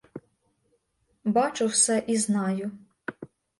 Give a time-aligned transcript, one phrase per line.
[1.35, 2.71] Бачу все і знаю.